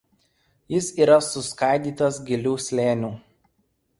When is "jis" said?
0.75-0.87